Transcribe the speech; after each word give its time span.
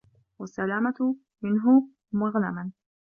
وَالسَّلَامَةُ 0.39 1.15
مِنْهُ 1.41 1.89
مَغْنَمًا 2.11 2.71